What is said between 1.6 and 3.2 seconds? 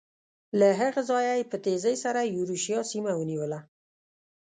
تېزۍ سره یورشیا سیمه